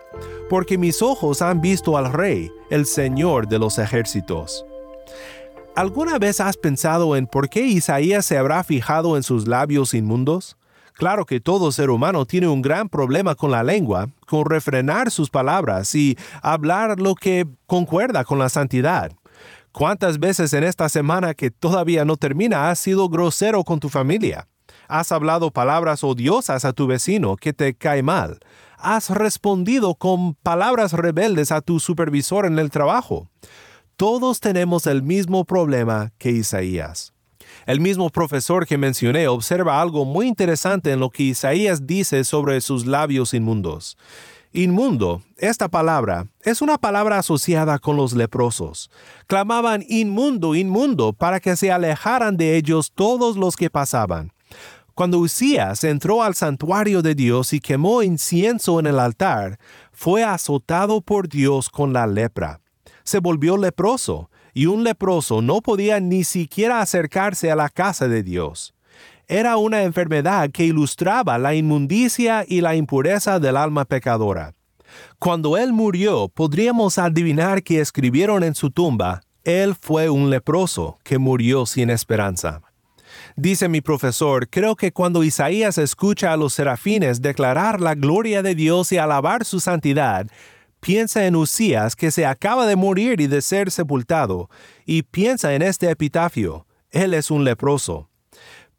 porque 0.48 0.78
mis 0.78 1.02
ojos 1.02 1.42
han 1.42 1.60
visto 1.60 1.96
al 1.96 2.12
Rey, 2.12 2.50
el 2.70 2.86
Señor 2.86 3.48
de 3.48 3.58
los 3.58 3.78
ejércitos. 3.78 4.64
¿Alguna 5.76 6.18
vez 6.18 6.40
has 6.40 6.56
pensado 6.56 7.14
en 7.14 7.26
por 7.26 7.48
qué 7.48 7.62
Isaías 7.62 8.26
se 8.26 8.36
habrá 8.36 8.64
fijado 8.64 9.16
en 9.16 9.22
sus 9.22 9.46
labios 9.46 9.94
inmundos? 9.94 10.56
Claro 10.94 11.24
que 11.24 11.38
todo 11.38 11.70
ser 11.70 11.90
humano 11.90 12.26
tiene 12.26 12.48
un 12.48 12.62
gran 12.62 12.88
problema 12.88 13.36
con 13.36 13.52
la 13.52 13.62
lengua, 13.62 14.08
con 14.26 14.44
refrenar 14.44 15.12
sus 15.12 15.30
palabras 15.30 15.94
y 15.94 16.18
hablar 16.42 16.98
lo 16.98 17.14
que 17.14 17.46
concuerda 17.66 18.24
con 18.24 18.40
la 18.40 18.48
santidad. 18.48 19.12
¿Cuántas 19.70 20.18
veces 20.18 20.52
en 20.54 20.64
esta 20.64 20.88
semana 20.88 21.34
que 21.34 21.52
todavía 21.52 22.04
no 22.04 22.16
termina 22.16 22.68
has 22.68 22.80
sido 22.80 23.08
grosero 23.08 23.62
con 23.62 23.78
tu 23.78 23.88
familia? 23.88 24.48
¿Has 24.88 25.12
hablado 25.12 25.52
palabras 25.52 26.02
odiosas 26.02 26.64
a 26.64 26.72
tu 26.72 26.88
vecino 26.88 27.36
que 27.36 27.52
te 27.52 27.74
cae 27.74 28.02
mal? 28.02 28.40
¿Has 28.80 29.10
respondido 29.10 29.96
con 29.96 30.34
palabras 30.34 30.92
rebeldes 30.92 31.50
a 31.50 31.60
tu 31.60 31.80
supervisor 31.80 32.46
en 32.46 32.60
el 32.60 32.70
trabajo? 32.70 33.28
Todos 33.96 34.38
tenemos 34.38 34.86
el 34.86 35.02
mismo 35.02 35.44
problema 35.44 36.12
que 36.16 36.30
Isaías. 36.30 37.12
El 37.66 37.80
mismo 37.80 38.08
profesor 38.10 38.66
que 38.66 38.78
mencioné 38.78 39.26
observa 39.26 39.80
algo 39.80 40.04
muy 40.04 40.28
interesante 40.28 40.92
en 40.92 41.00
lo 41.00 41.10
que 41.10 41.24
Isaías 41.24 41.88
dice 41.88 42.22
sobre 42.22 42.60
sus 42.60 42.86
labios 42.86 43.34
inmundos. 43.34 43.96
Inmundo, 44.52 45.22
esta 45.36 45.68
palabra, 45.68 46.28
es 46.42 46.62
una 46.62 46.78
palabra 46.78 47.18
asociada 47.18 47.80
con 47.80 47.96
los 47.96 48.12
leprosos. 48.12 48.90
Clamaban 49.26 49.84
inmundo, 49.88 50.54
inmundo, 50.54 51.12
para 51.12 51.40
que 51.40 51.56
se 51.56 51.72
alejaran 51.72 52.36
de 52.36 52.56
ellos 52.56 52.92
todos 52.94 53.36
los 53.36 53.56
que 53.56 53.70
pasaban. 53.70 54.32
Cuando 54.98 55.20
Usías 55.20 55.84
entró 55.84 56.24
al 56.24 56.34
santuario 56.34 57.02
de 57.02 57.14
Dios 57.14 57.52
y 57.52 57.60
quemó 57.60 58.02
incienso 58.02 58.80
en 58.80 58.88
el 58.88 58.98
altar, 58.98 59.60
fue 59.92 60.24
azotado 60.24 61.02
por 61.02 61.28
Dios 61.28 61.68
con 61.68 61.92
la 61.92 62.04
lepra. 62.08 62.60
Se 63.04 63.20
volvió 63.20 63.56
leproso, 63.56 64.28
y 64.54 64.66
un 64.66 64.82
leproso 64.82 65.40
no 65.40 65.60
podía 65.60 66.00
ni 66.00 66.24
siquiera 66.24 66.80
acercarse 66.80 67.48
a 67.52 67.54
la 67.54 67.68
casa 67.68 68.08
de 68.08 68.24
Dios. 68.24 68.74
Era 69.28 69.56
una 69.56 69.84
enfermedad 69.84 70.50
que 70.50 70.64
ilustraba 70.64 71.38
la 71.38 71.54
inmundicia 71.54 72.44
y 72.48 72.60
la 72.60 72.74
impureza 72.74 73.38
del 73.38 73.56
alma 73.56 73.84
pecadora. 73.84 74.52
Cuando 75.20 75.56
él 75.56 75.72
murió, 75.72 76.26
podríamos 76.26 76.98
adivinar 76.98 77.62
que 77.62 77.80
escribieron 77.80 78.42
en 78.42 78.56
su 78.56 78.72
tumba, 78.72 79.20
él 79.44 79.76
fue 79.80 80.10
un 80.10 80.28
leproso 80.28 80.98
que 81.04 81.18
murió 81.18 81.66
sin 81.66 81.88
esperanza. 81.88 82.62
Dice 83.40 83.68
mi 83.68 83.80
profesor, 83.80 84.48
creo 84.48 84.74
que 84.74 84.90
cuando 84.90 85.22
Isaías 85.22 85.78
escucha 85.78 86.32
a 86.32 86.36
los 86.36 86.54
serafines 86.54 87.22
declarar 87.22 87.80
la 87.80 87.94
gloria 87.94 88.42
de 88.42 88.56
Dios 88.56 88.90
y 88.90 88.98
alabar 88.98 89.44
su 89.44 89.60
santidad, 89.60 90.26
piensa 90.80 91.24
en 91.24 91.36
Usías 91.36 91.94
que 91.94 92.10
se 92.10 92.26
acaba 92.26 92.66
de 92.66 92.74
morir 92.74 93.20
y 93.20 93.28
de 93.28 93.40
ser 93.40 93.70
sepultado, 93.70 94.50
y 94.84 95.04
piensa 95.04 95.54
en 95.54 95.62
este 95.62 95.88
epitafio, 95.88 96.66
él 96.90 97.14
es 97.14 97.30
un 97.30 97.44
leproso. 97.44 98.10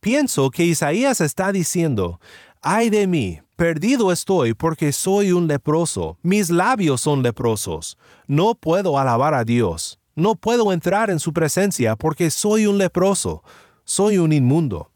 Pienso 0.01 0.51
que 0.51 0.65
Isaías 0.65 1.21
está 1.21 1.53
diciendo, 1.53 2.19
ay 2.61 2.89
de 2.89 3.07
mí, 3.07 3.39
perdido 3.55 4.11
estoy 4.11 4.55
porque 4.55 4.91
soy 4.91 5.31
un 5.31 5.47
leproso, 5.47 6.17
mis 6.21 6.49
labios 6.49 6.99
son 6.99 7.23
leprosos, 7.23 7.97
no 8.27 8.55
puedo 8.55 8.99
alabar 8.99 9.33
a 9.35 9.45
Dios, 9.45 10.01
no 10.15 10.35
puedo 10.35 10.73
entrar 10.73 11.09
en 11.09 11.21
su 11.21 11.31
presencia 11.31 11.95
porque 11.95 12.29
soy 12.29 12.65
un 12.65 12.77
leproso, 12.77 13.41
soy 13.89 14.19
un 14.19 14.31
inmundo. 14.31 14.91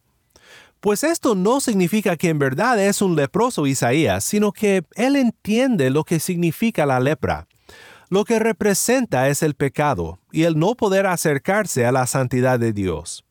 Pues 0.79 1.03
esto 1.03 1.33
no 1.33 1.61
significa 1.61 2.15
que 2.15 2.29
en 2.29 2.37
verdad 2.37 2.79
es 2.79 3.01
un 3.01 3.15
leproso 3.15 3.65
Isaías, 3.65 4.23
sino 4.23 4.51
que 4.51 4.83
él 4.95 5.15
entiende 5.15 5.89
lo 5.89 6.03
que 6.03 6.19
significa 6.19 6.85
la 6.85 6.99
lepra. 6.99 7.47
Lo 8.09 8.23
que 8.23 8.37
representa 8.37 9.29
es 9.29 9.41
el 9.41 9.55
pecado 9.55 10.19
y 10.31 10.43
el 10.43 10.59
no 10.59 10.75
poder 10.75 11.07
acercarse 11.07 11.87
a 11.87 11.91
la 11.91 12.05
santidad 12.05 12.59
de 12.59 12.71
Dios. 12.71 13.25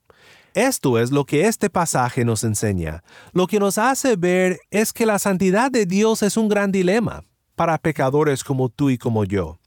Esto 0.55 0.99
es 0.99 1.13
lo 1.13 1.25
que 1.25 1.47
este 1.47 1.71
pasaje 1.71 2.25
nos 2.25 2.43
enseña. 2.43 3.05
Lo 3.33 3.47
que 3.47 3.61
nos 3.61 3.79
hace 3.79 4.17
ver 4.17 4.59
es 4.71 4.93
que 4.93 5.07
la 5.07 5.21
santidad 5.21 5.71
de 5.71 5.87
Dios 5.87 6.25
es 6.25 6.37
un 6.37 6.49
gran 6.49 6.73
dilema 6.73 7.23
para 7.55 7.79
pecadores 7.79 8.43
como 8.43 8.69
tú 8.69 8.91
y 8.91 8.99
como 8.99 9.25
yo. 9.25 9.62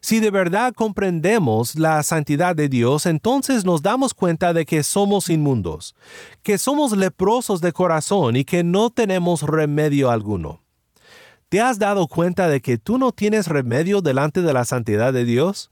Si 0.00 0.20
de 0.20 0.30
verdad 0.30 0.72
comprendemos 0.74 1.76
la 1.76 2.02
santidad 2.02 2.56
de 2.56 2.68
Dios, 2.68 3.06
entonces 3.06 3.64
nos 3.64 3.82
damos 3.82 4.14
cuenta 4.14 4.52
de 4.52 4.66
que 4.66 4.82
somos 4.82 5.28
inmundos, 5.28 5.94
que 6.42 6.58
somos 6.58 6.92
leprosos 6.96 7.60
de 7.60 7.72
corazón 7.72 8.36
y 8.36 8.44
que 8.44 8.64
no 8.64 8.90
tenemos 8.90 9.42
remedio 9.42 10.10
alguno. 10.10 10.60
¿Te 11.48 11.60
has 11.60 11.78
dado 11.78 12.06
cuenta 12.06 12.48
de 12.48 12.60
que 12.60 12.78
tú 12.78 12.96
no 12.96 13.10
tienes 13.10 13.48
remedio 13.48 14.00
delante 14.02 14.40
de 14.40 14.52
la 14.52 14.64
santidad 14.64 15.12
de 15.12 15.24
Dios? 15.24 15.70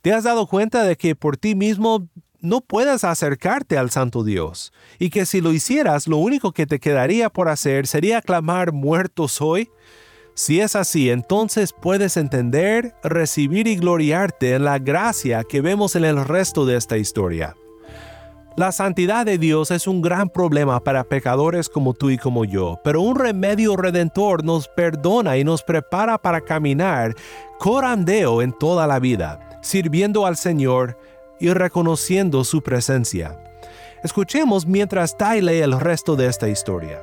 ¿Te 0.00 0.12
has 0.12 0.24
dado 0.24 0.46
cuenta 0.46 0.84
de 0.84 0.96
que 0.96 1.14
por 1.14 1.36
ti 1.36 1.54
mismo 1.54 2.08
no 2.40 2.60
puedes 2.60 3.04
acercarte 3.04 3.76
al 3.76 3.90
Santo 3.90 4.24
Dios 4.24 4.72
y 4.98 5.10
que 5.10 5.26
si 5.26 5.40
lo 5.40 5.52
hicieras 5.52 6.06
lo 6.06 6.16
único 6.16 6.52
que 6.52 6.66
te 6.66 6.78
quedaría 6.78 7.28
por 7.30 7.48
hacer 7.48 7.86
sería 7.86 8.22
clamar 8.22 8.72
muerto 8.72 9.28
soy? 9.28 9.70
Si 10.38 10.60
es 10.60 10.76
así, 10.76 11.10
entonces 11.10 11.72
puedes 11.72 12.16
entender, 12.16 12.94
recibir 13.02 13.66
y 13.66 13.74
gloriarte 13.74 14.54
en 14.54 14.62
la 14.62 14.78
gracia 14.78 15.42
que 15.42 15.60
vemos 15.60 15.96
en 15.96 16.04
el 16.04 16.24
resto 16.24 16.64
de 16.64 16.76
esta 16.76 16.96
historia. 16.96 17.56
La 18.56 18.70
santidad 18.70 19.26
de 19.26 19.36
Dios 19.36 19.72
es 19.72 19.88
un 19.88 20.00
gran 20.00 20.28
problema 20.28 20.78
para 20.78 21.02
pecadores 21.02 21.68
como 21.68 21.92
tú 21.92 22.10
y 22.10 22.18
como 22.18 22.44
yo, 22.44 22.78
pero 22.84 23.00
un 23.00 23.16
remedio 23.16 23.74
redentor 23.74 24.44
nos 24.44 24.68
perdona 24.68 25.36
y 25.38 25.42
nos 25.42 25.64
prepara 25.64 26.18
para 26.18 26.40
caminar 26.40 27.16
corandeo 27.58 28.40
en 28.40 28.52
toda 28.52 28.86
la 28.86 29.00
vida, 29.00 29.58
sirviendo 29.60 30.24
al 30.24 30.36
Señor 30.36 30.96
y 31.40 31.48
reconociendo 31.52 32.44
su 32.44 32.62
presencia. 32.62 33.36
Escuchemos 34.04 34.66
mientras 34.66 35.16
Tai 35.16 35.40
lee 35.40 35.58
el 35.58 35.80
resto 35.80 36.14
de 36.14 36.28
esta 36.28 36.48
historia. 36.48 37.02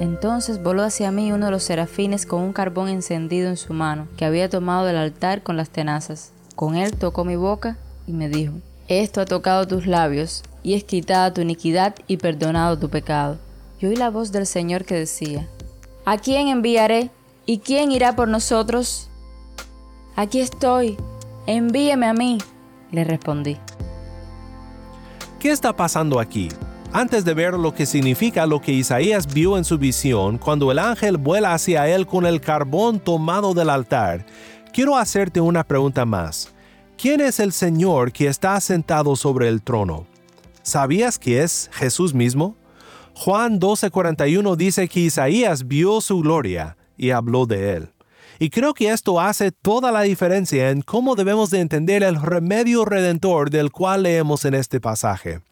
Entonces 0.00 0.62
voló 0.62 0.82
hacia 0.82 1.12
mí 1.12 1.30
uno 1.30 1.44
de 1.44 1.52
los 1.52 1.62
serafines 1.62 2.24
con 2.24 2.40
un 2.40 2.54
carbón 2.54 2.88
encendido 2.88 3.50
en 3.50 3.58
su 3.58 3.74
mano, 3.74 4.08
que 4.16 4.24
había 4.24 4.48
tomado 4.48 4.86
del 4.86 4.96
altar 4.96 5.42
con 5.42 5.58
las 5.58 5.68
tenazas. 5.68 6.32
Con 6.56 6.74
él 6.74 6.96
tocó 6.96 7.26
mi 7.26 7.36
boca 7.36 7.76
y 8.06 8.12
me 8.12 8.30
dijo, 8.30 8.54
Esto 8.88 9.20
ha 9.20 9.26
tocado 9.26 9.68
tus 9.68 9.86
labios, 9.86 10.42
y 10.62 10.72
es 10.72 10.84
quitada 10.84 11.34
tu 11.34 11.42
iniquidad 11.42 11.94
y 12.06 12.16
perdonado 12.16 12.78
tu 12.78 12.88
pecado. 12.88 13.36
Y 13.78 13.86
oí 13.86 13.96
la 13.96 14.08
voz 14.08 14.32
del 14.32 14.46
Señor 14.46 14.86
que 14.86 14.94
decía, 14.94 15.46
¿A 16.06 16.16
quién 16.16 16.48
enviaré? 16.48 17.10
¿Y 17.44 17.58
quién 17.58 17.92
irá 17.92 18.16
por 18.16 18.26
nosotros? 18.26 19.10
Aquí 20.16 20.40
estoy, 20.40 20.96
envíeme 21.46 22.06
a 22.06 22.14
mí, 22.14 22.38
le 22.90 23.04
respondí. 23.04 23.58
¿Qué 25.38 25.50
está 25.50 25.76
pasando 25.76 26.18
aquí? 26.18 26.48
Antes 26.92 27.24
de 27.24 27.34
ver 27.34 27.54
lo 27.54 27.72
que 27.72 27.86
significa 27.86 28.46
lo 28.46 28.60
que 28.60 28.72
Isaías 28.72 29.32
vio 29.32 29.56
en 29.56 29.64
su 29.64 29.78
visión 29.78 30.38
cuando 30.38 30.72
el 30.72 30.78
ángel 30.80 31.18
vuela 31.18 31.54
hacia 31.54 31.88
él 31.88 32.04
con 32.04 32.26
el 32.26 32.40
carbón 32.40 32.98
tomado 32.98 33.54
del 33.54 33.70
altar, 33.70 34.26
quiero 34.72 34.96
hacerte 34.96 35.40
una 35.40 35.62
pregunta 35.62 36.04
más. 36.04 36.52
¿Quién 36.98 37.20
es 37.20 37.38
el 37.38 37.52
Señor 37.52 38.10
que 38.10 38.26
está 38.26 38.60
sentado 38.60 39.14
sobre 39.14 39.46
el 39.46 39.62
trono? 39.62 40.04
¿Sabías 40.62 41.16
que 41.16 41.44
es 41.44 41.70
Jesús 41.72 42.12
mismo? 42.12 42.56
Juan 43.14 43.60
12:41 43.60 44.56
dice 44.56 44.88
que 44.88 45.00
Isaías 45.00 45.68
vio 45.68 46.00
su 46.00 46.20
gloria 46.20 46.76
y 46.96 47.10
habló 47.10 47.46
de 47.46 47.76
él. 47.76 47.88
Y 48.42 48.48
creo 48.48 48.72
que 48.72 48.90
esto 48.90 49.20
hace 49.20 49.52
toda 49.52 49.92
la 49.92 50.00
diferencia 50.00 50.70
en 50.70 50.80
cómo 50.80 51.14
debemos 51.14 51.50
de 51.50 51.60
entender 51.60 52.02
el 52.02 52.20
remedio 52.20 52.86
redentor 52.86 53.50
del 53.50 53.70
cual 53.70 54.04
leemos 54.04 54.46
en 54.46 54.54
este 54.54 54.80
pasaje. 54.80 55.42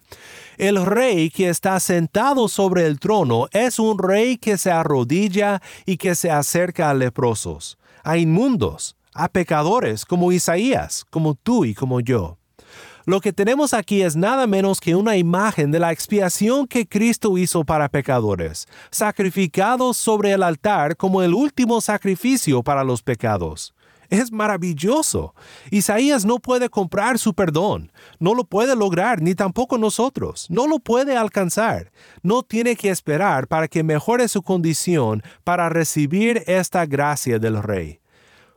El 0.57 0.87
rey 0.87 1.29
que 1.29 1.51
está 1.51 1.79
sentado 1.81 2.49
sobre 2.49 2.87
el 2.87 2.99
trono 2.99 3.47
es 3.53 3.79
un 3.79 3.99
rey 3.99 4.39
que 4.39 4.57
se 4.57 4.71
arrodilla 4.71 5.61
y 5.85 5.99
que 5.99 6.15
se 6.15 6.31
acerca 6.31 6.89
a 6.89 6.95
leprosos, 6.95 7.77
a 8.05 8.17
inmundos, 8.17 8.97
a 9.13 9.29
pecadores 9.29 10.07
como 10.07 10.33
Isaías, 10.33 11.05
como 11.11 11.35
tú 11.35 11.67
y 11.67 11.75
como 11.75 12.01
yo. 12.01 12.39
Lo 13.09 13.23
que 13.23 13.33
tenemos 13.33 13.73
aquí 13.73 14.03
es 14.03 14.17
nada 14.17 14.47
menos 14.47 14.83
que 14.83 14.95
una 14.95 15.17
imagen 15.17 15.71
de 15.71 15.79
la 15.79 15.93
expiación 15.93 16.67
que 16.67 16.87
Cristo 16.87 17.39
hizo 17.39 17.65
para 17.65 17.89
pecadores, 17.89 18.69
sacrificados 18.91 19.97
sobre 19.97 20.33
el 20.33 20.43
altar 20.43 20.95
como 20.95 21.23
el 21.23 21.33
último 21.33 21.81
sacrificio 21.81 22.63
para 22.63 22.85
los 22.85 23.03
pecados. 23.03 23.75
Es 24.11 24.31
maravilloso. 24.31 25.35
Isaías 25.71 26.27
no 26.27 26.39
puede 26.39 26.69
comprar 26.69 27.19
su 27.19 27.33
perdón, 27.33 27.93
no 28.19 28.35
lo 28.35 28.45
puede 28.45 28.77
lograr, 28.77 29.23
ni 29.23 29.35
tampoco 29.35 29.79
nosotros, 29.79 30.47
no 30.51 30.67
lo 30.67 30.79
puede 30.79 31.17
alcanzar. 31.17 31.91
No 32.23 32.43
tiene 32.43 32.77
que 32.77 32.91
esperar 32.91 33.49
para 33.49 33.69
que 33.69 33.83
mejore 33.83 34.29
su 34.29 34.43
condición 34.43 35.23
para 35.45 35.71
recibir 35.71 36.45
esta 36.47 36.85
gracia 36.85 37.39
del 37.39 37.63
Rey. 37.63 38.01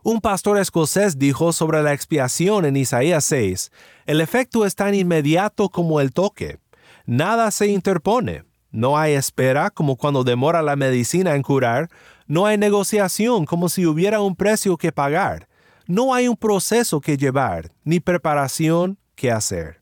Un 0.03 0.19
pastor 0.19 0.57
escocés 0.57 1.19
dijo 1.19 1.53
sobre 1.53 1.83
la 1.83 1.93
expiación 1.93 2.65
en 2.65 2.75
Isaías 2.75 3.23
6, 3.25 3.71
el 4.07 4.19
efecto 4.19 4.65
es 4.65 4.73
tan 4.73 4.95
inmediato 4.95 5.69
como 5.69 6.01
el 6.01 6.11
toque. 6.11 6.57
Nada 7.05 7.51
se 7.51 7.67
interpone. 7.67 8.43
No 8.71 8.97
hay 8.97 9.13
espera 9.13 9.69
como 9.69 9.97
cuando 9.97 10.23
demora 10.23 10.63
la 10.63 10.75
medicina 10.75 11.35
en 11.35 11.43
curar. 11.43 11.89
No 12.25 12.47
hay 12.47 12.57
negociación 12.57 13.45
como 13.45 13.69
si 13.69 13.85
hubiera 13.85 14.21
un 14.21 14.35
precio 14.35 14.75
que 14.75 14.91
pagar. 14.91 15.47
No 15.85 16.15
hay 16.15 16.27
un 16.27 16.37
proceso 16.37 16.99
que 16.99 17.17
llevar, 17.17 17.71
ni 17.83 17.99
preparación 17.99 18.97
que 19.13 19.31
hacer. 19.31 19.81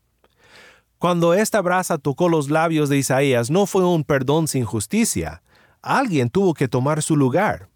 Cuando 0.98 1.32
esta 1.32 1.62
brasa 1.62 1.96
tocó 1.96 2.28
los 2.28 2.50
labios 2.50 2.90
de 2.90 2.98
Isaías 2.98 3.50
no 3.50 3.64
fue 3.64 3.86
un 3.86 4.04
perdón 4.04 4.48
sin 4.48 4.66
justicia. 4.66 5.42
Alguien 5.80 6.28
tuvo 6.28 6.52
que 6.52 6.68
tomar 6.68 7.00
su 7.00 7.16
lugar. 7.16 7.69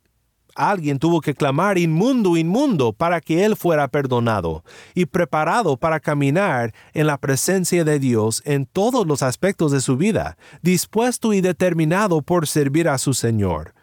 Alguien 0.55 1.01
tuvo 1.01 1.21
que 1.21 1.35
clamar 1.35 1.79
inmundo, 1.79 2.37
inmundo, 2.37 2.93
para 2.93 3.21
que 3.21 3.45
él 3.45 3.57
fuera 3.57 3.89
perdonado 3.89 4.63
y 4.95 5.07
preparado 5.07 5.77
para 5.77 5.99
caminar 5.99 6.73
en 6.93 7.09
la 7.09 7.19
presencia 7.19 7.85
de 7.85 7.99
Dios 7.99 8.41
en 8.45 8.65
todos 8.65 9.05
los 9.05 9.25
aspectos 9.25 9.73
de 9.73 9.81
su 9.81 9.97
vida, 9.97 10.37
dispuesto 10.63 11.33
y 11.33 11.41
determinado 11.41 12.23
por 12.23 12.47
servir 12.47 12.89
a 12.89 12.99
su 12.99 13.15
Señor. 13.15 13.75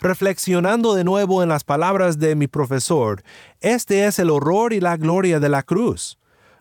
Reflexionando 0.00 0.94
de 0.94 1.04
nuevo 1.04 1.42
en 1.42 1.50
las 1.50 1.62
palabras 1.62 2.18
de 2.18 2.34
mi 2.36 2.46
profesor, 2.46 3.22
este 3.60 4.06
es 4.06 4.18
el 4.18 4.30
horror 4.30 4.72
y 4.72 4.80
la 4.80 4.96
gloria 4.96 5.40
de 5.40 5.50
la 5.50 5.62
cruz. 5.62 6.18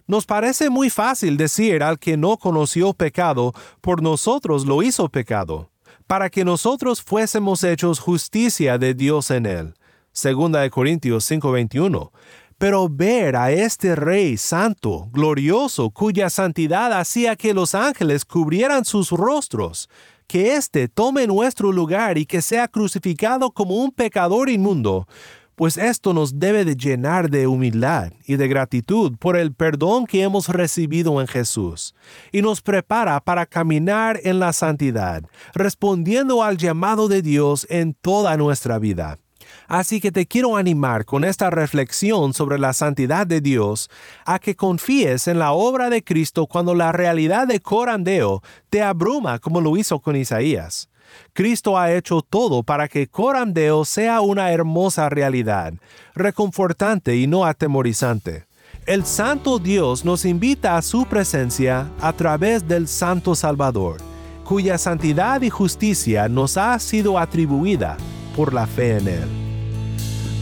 Nos 0.07 0.25
parece 0.25 0.69
muy 0.69 0.89
fácil 0.89 1.37
decir 1.37 1.83
al 1.83 1.99
que 1.99 2.17
no 2.17 2.35
conoció 2.35 2.93
pecado, 2.93 3.53
por 3.79 4.01
nosotros 4.01 4.65
lo 4.65 4.83
hizo 4.83 5.07
pecado 5.07 5.69
para 6.07 6.29
que 6.29 6.45
nosotros 6.45 7.01
fuésemos 7.01 7.63
hechos 7.63 7.99
justicia 7.99 8.77
de 8.77 8.93
Dios 8.93 9.31
en 9.31 9.45
él. 9.45 9.73
Segunda 10.11 10.61
de 10.61 10.69
Corintios 10.69 11.25
5:21. 11.25 12.11
Pero 12.57 12.87
ver 12.87 13.35
a 13.35 13.51
este 13.51 13.95
Rey 13.95 14.37
santo, 14.37 15.09
glorioso, 15.11 15.89
cuya 15.89 16.29
santidad 16.29 16.93
hacía 16.93 17.35
que 17.35 17.53
los 17.53 17.75
ángeles 17.75 18.23
cubrieran 18.25 18.85
sus 18.85 19.09
rostros, 19.09 19.89
que 20.27 20.55
éste 20.55 20.87
tome 20.87 21.27
nuestro 21.27 21.71
lugar 21.71 22.17
y 22.17 22.25
que 22.25 22.41
sea 22.41 22.67
crucificado 22.67 23.51
como 23.51 23.75
un 23.75 23.91
pecador 23.91 24.49
inmundo, 24.49 25.07
pues 25.55 25.77
esto 25.77 26.13
nos 26.13 26.39
debe 26.39 26.65
de 26.65 26.75
llenar 26.75 27.29
de 27.29 27.47
humildad 27.47 28.11
y 28.25 28.35
de 28.35 28.47
gratitud 28.47 29.17
por 29.17 29.37
el 29.37 29.53
perdón 29.53 30.05
que 30.05 30.23
hemos 30.23 30.49
recibido 30.49 31.21
en 31.21 31.27
Jesús, 31.27 31.95
y 32.31 32.41
nos 32.41 32.61
prepara 32.61 33.19
para 33.19 33.45
caminar 33.45 34.19
en 34.23 34.39
la 34.39 34.53
santidad, 34.53 35.23
respondiendo 35.53 36.43
al 36.43 36.57
llamado 36.57 37.07
de 37.07 37.21
Dios 37.21 37.67
en 37.69 37.93
toda 37.93 38.37
nuestra 38.37 38.79
vida. 38.79 39.19
Así 39.67 40.01
que 40.01 40.11
te 40.11 40.25
quiero 40.25 40.57
animar 40.57 41.05
con 41.05 41.23
esta 41.23 41.49
reflexión 41.49 42.33
sobre 42.33 42.59
la 42.59 42.73
santidad 42.73 43.25
de 43.25 43.41
Dios 43.41 43.89
a 44.25 44.39
que 44.39 44.55
confíes 44.55 45.27
en 45.27 45.39
la 45.39 45.51
obra 45.51 45.89
de 45.89 46.03
Cristo 46.03 46.47
cuando 46.47 46.75
la 46.75 46.91
realidad 46.91 47.47
de 47.47 47.59
corandeo 47.59 48.41
te 48.69 48.81
abruma 48.81 49.39
como 49.39 49.61
lo 49.61 49.77
hizo 49.77 49.99
con 49.99 50.15
Isaías. 50.15 50.89
Cristo 51.33 51.77
ha 51.77 51.91
hecho 51.93 52.21
todo 52.21 52.63
para 52.63 52.87
que 52.87 53.07
Corandeo 53.07 53.85
sea 53.85 54.21
una 54.21 54.51
hermosa 54.51 55.09
realidad, 55.09 55.73
reconfortante 56.15 57.15
y 57.17 57.27
no 57.27 57.45
atemorizante. 57.45 58.45
El 58.85 59.05
Santo 59.05 59.59
Dios 59.59 60.03
nos 60.03 60.25
invita 60.25 60.75
a 60.75 60.81
su 60.81 61.05
presencia 61.05 61.87
a 62.01 62.11
través 62.11 62.67
del 62.67 62.87
Santo 62.87 63.33
Salvador, 63.33 63.97
cuya 64.43 64.77
santidad 64.77 65.41
y 65.41 65.49
justicia 65.49 66.27
nos 66.27 66.57
ha 66.57 66.77
sido 66.79 67.17
atribuida 67.17 67.95
por 68.35 68.53
la 68.53 68.67
fe 68.67 68.97
en 68.97 69.07
Él. 69.07 69.29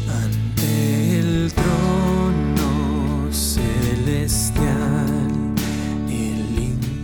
Ante 0.10 1.20
el 1.20 1.54
trono 1.54 3.32
celestial, 3.32 4.82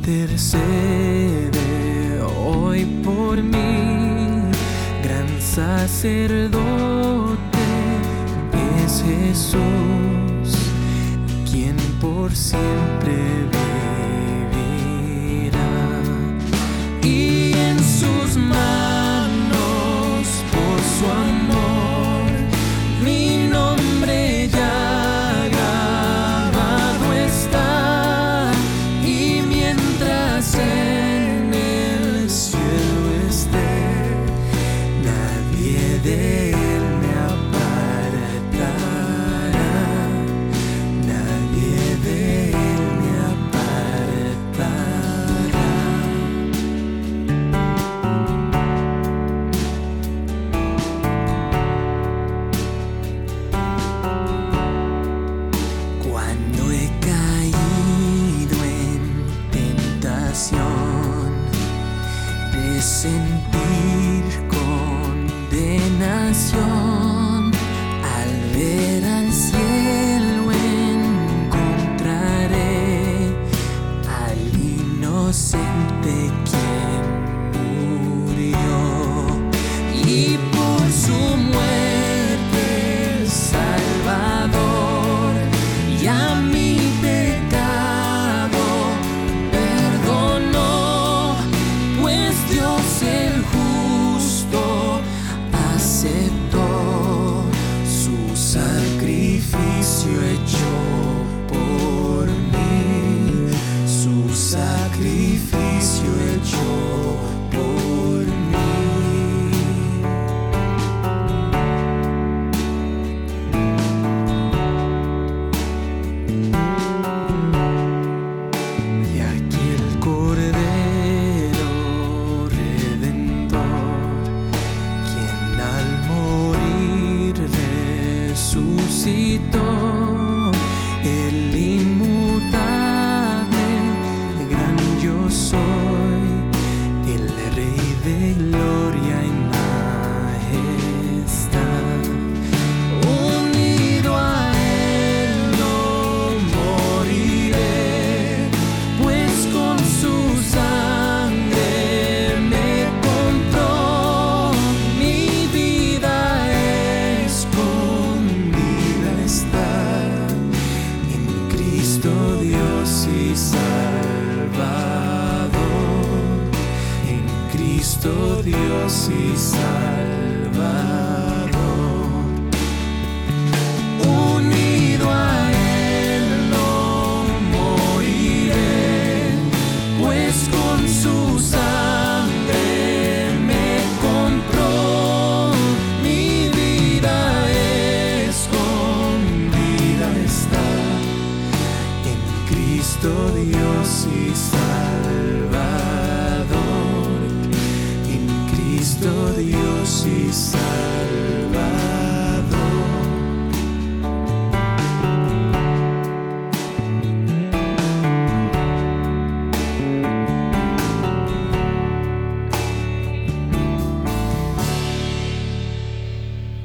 intercede 0.08 1.17
por 2.86 3.42
mí, 3.42 4.52
gran 5.04 5.42
sacerdote 5.42 6.58
es 8.84 9.04
Jesús, 9.04 9.60
quien 11.50 11.76
por 12.00 12.36
siempre 12.36 13.16
vivirá. 15.42 16.02
Y 17.02 17.54
en 17.54 17.80
sus 17.80 18.38
manos, 18.38 20.28
por 20.52 20.80
su 20.98 21.06
amor, 21.12 21.37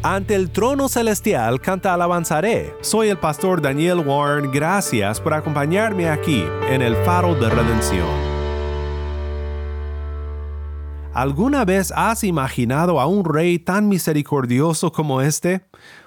Ante 0.05 0.35
el 0.35 0.51
trono 0.51 0.91
celestial 0.91 1.59
canta 1.61 1.95
alabanzaré. 1.95 2.75
Soy 2.83 3.09
el 3.09 3.17
pastor 3.17 3.63
Daniel 3.63 4.01
Warren. 4.01 4.51
Gracias 4.53 5.19
por 5.21 5.33
acompañarme 5.33 6.11
aquí 6.11 6.45
en 6.69 6.83
el 6.83 6.97
faro 6.97 7.35
de 7.35 7.49
redención. 7.49 8.32
¿Alguna 11.23 11.65
vez 11.65 11.93
has 11.95 12.25
imaginado 12.25 12.99
a 12.99 13.07
un 13.07 13.25
rey 13.25 13.61
tan 13.61 13.89
misericordioso 13.89 14.91
como 14.91 15.21
este? 15.21 15.61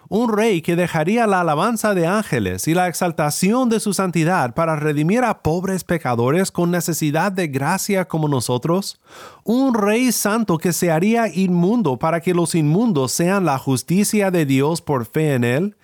Un 0.09 0.27
rey 0.29 0.61
que 0.61 0.75
dejaría 0.75 1.25
la 1.25 1.39
alabanza 1.39 1.93
de 1.93 2.05
ángeles 2.05 2.67
y 2.67 2.73
la 2.73 2.89
exaltación 2.89 3.69
de 3.69 3.79
su 3.79 3.93
santidad 3.93 4.53
para 4.53 4.75
redimir 4.75 5.23
a 5.23 5.41
pobres 5.41 5.85
pecadores 5.85 6.51
con 6.51 6.69
necesidad 6.69 7.31
de 7.31 7.47
gracia 7.47 8.09
como 8.09 8.27
nosotros. 8.27 8.99
Un 9.45 9.73
rey 9.73 10.11
santo 10.11 10.57
que 10.57 10.73
se 10.73 10.91
haría 10.91 11.33
inmundo 11.33 11.97
para 11.97 12.19
que 12.19 12.33
los 12.33 12.53
inmundos 12.53 13.13
sean 13.13 13.45
la 13.45 13.57
justicia 13.57 14.31
de 14.31 14.45
Dios 14.45 14.81
por 14.81 15.05
fe 15.05 15.35
en 15.35 15.45
él. 15.45 15.77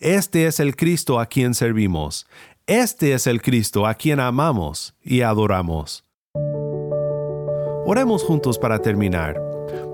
Este 0.00 0.46
es 0.46 0.60
el 0.60 0.76
Cristo 0.76 1.20
a 1.20 1.26
quien 1.26 1.52
servimos. 1.52 2.26
Este 2.66 3.12
es 3.12 3.26
el 3.26 3.42
Cristo 3.42 3.86
a 3.86 3.92
quien 3.92 4.18
amamos 4.18 4.94
y 5.04 5.20
adoramos. 5.20 6.07
Oremos 7.90 8.22
juntos 8.22 8.58
para 8.58 8.78
terminar. 8.78 9.47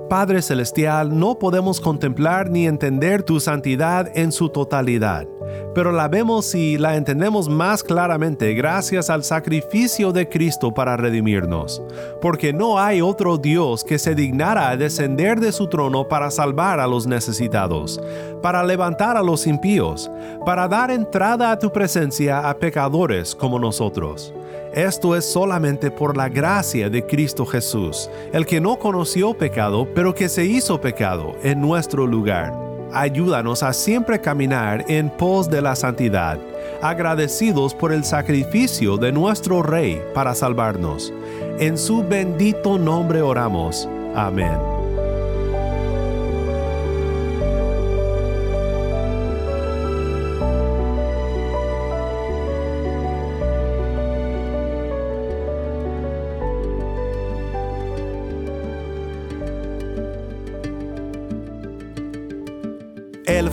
Padre 0.09 0.43
Celestial, 0.43 1.19
no 1.19 1.39
podemos 1.39 1.81
contemplar 1.81 2.51
ni 2.51 2.67
entender 2.67 3.23
tu 3.23 3.41
santidad 3.41 4.11
en 4.15 4.33
su 4.33 4.51
totalidad, 4.51 5.27
pero 5.75 5.93
la 5.93 6.09
vemos 6.09 6.55
y 6.55 6.77
la 6.77 6.97
entendemos 6.97 7.49
más 7.49 7.83
claramente 7.83 8.53
gracias 8.53 9.09
al 9.09 9.25
sacrificio 9.25 10.13
de 10.13 10.29
Cristo 10.29 10.75
para 10.75 10.99
redimirnos, 10.99 11.83
porque 12.21 12.53
no 12.53 12.79
hay 12.79 13.01
otro 13.01 13.39
Dios 13.39 13.83
que 13.83 13.99
se 13.99 14.15
dignara 14.15 14.69
a 14.69 14.77
descender 14.77 15.41
de 15.41 15.53
su 15.53 15.69
trono 15.69 16.07
para 16.07 16.31
salvar 16.31 16.81
a 16.81 16.87
los 16.87 17.07
necesitados, 17.07 17.99
para 18.43 18.63
levantar 18.63 19.17
a 19.17 19.23
los 19.23 19.47
impíos, 19.47 20.11
para 20.45 20.69
dar 20.69 20.91
entrada 20.91 21.51
a 21.51 21.59
tu 21.59 21.73
presencia 21.73 22.49
a 22.49 22.59
pecadores 22.59 23.35
como 23.35 23.59
nosotros. 23.59 24.35
Esto 24.75 25.15
es 25.15 25.25
solamente 25.25 25.93
por 25.93 26.17
la 26.17 26.29
gracia 26.29 26.91
de 26.91 27.07
Cristo 27.07 27.47
Jesús, 27.47 28.11
el 28.33 28.45
que 28.45 28.61
no 28.61 28.77
conoció 28.77 29.33
pecado, 29.33 29.87
pero 29.95 30.15
que 30.15 30.29
se 30.29 30.45
hizo 30.45 30.81
pecado 30.81 31.37
en 31.43 31.61
nuestro 31.61 32.07
lugar. 32.07 32.53
Ayúdanos 32.93 33.63
a 33.63 33.73
siempre 33.73 34.21
caminar 34.21 34.85
en 34.89 35.11
pos 35.11 35.51
de 35.51 35.61
la 35.61 35.75
santidad, 35.75 36.39
agradecidos 36.81 37.75
por 37.75 37.93
el 37.93 38.05
sacrificio 38.05 38.97
de 38.97 39.11
nuestro 39.11 39.63
Rey 39.63 40.01
para 40.15 40.35
salvarnos. 40.35 41.13
En 41.59 41.77
su 41.77 42.05
bendito 42.05 42.79
nombre 42.79 43.21
oramos. 43.21 43.89
Amén. 44.15 44.84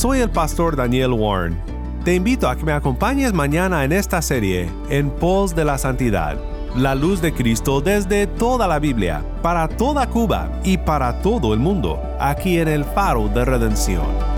Soy 0.00 0.20
el 0.20 0.30
pastor 0.30 0.76
Daniel 0.76 1.12
Warren. 1.12 1.60
Te 2.06 2.14
invito 2.14 2.48
a 2.48 2.56
que 2.56 2.64
me 2.64 2.72
acompañes 2.72 3.34
mañana 3.34 3.84
en 3.84 3.92
esta 3.92 4.22
serie, 4.22 4.66
En 4.88 5.10
pos 5.10 5.54
de 5.54 5.66
la 5.66 5.76
santidad, 5.76 6.38
la 6.74 6.94
luz 6.94 7.20
de 7.20 7.34
Cristo 7.34 7.82
desde 7.82 8.26
toda 8.26 8.66
la 8.66 8.78
Biblia, 8.78 9.22
para 9.42 9.68
toda 9.68 10.08
Cuba 10.08 10.58
y 10.64 10.78
para 10.78 11.20
todo 11.20 11.52
el 11.52 11.60
mundo, 11.60 12.00
aquí 12.18 12.58
en 12.58 12.68
el 12.68 12.86
faro 12.86 13.28
de 13.28 13.44
redención. 13.44 14.29